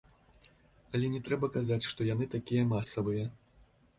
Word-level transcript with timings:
Але 0.99 1.09
не 1.15 1.19
трэба 1.27 1.49
казаць, 1.57 1.85
што 1.91 2.09
яны 2.13 2.25
такія 2.35 2.63
масавыя. 2.73 3.29